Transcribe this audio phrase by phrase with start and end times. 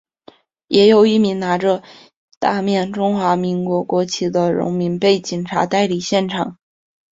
[0.67, 1.83] 也有一名拿着
[2.39, 6.57] 大面中华民国国旗的荣民被警察带离现场。